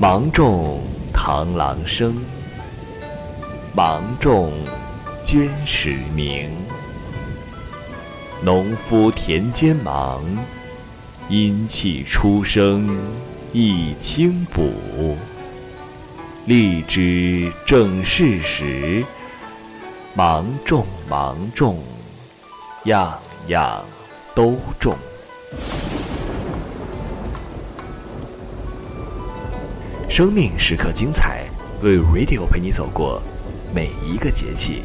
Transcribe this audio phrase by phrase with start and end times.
[0.00, 0.80] 芒种
[1.12, 2.16] 螳螂生，
[3.74, 4.50] 芒种
[5.26, 6.50] 鹃时鸣。
[8.42, 10.22] 农夫田间忙，
[11.28, 12.98] 阴气初生
[13.52, 14.72] 一清补。
[16.46, 19.04] 荔枝正是时，
[20.14, 21.78] 芒种芒种，
[22.84, 23.84] 样样
[24.34, 24.96] 都种。
[30.10, 31.44] 生命时刻精彩，
[31.84, 33.22] 为 Radio 陪你走过
[33.72, 34.82] 每一个节气。